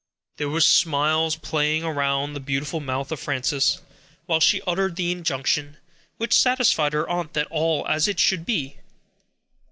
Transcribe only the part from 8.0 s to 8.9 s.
as it should be.